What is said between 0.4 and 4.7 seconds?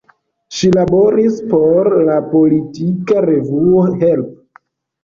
Ŝi laboris por la politika revuo "Help!